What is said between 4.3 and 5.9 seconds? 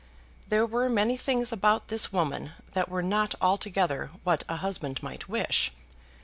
a husband might wish.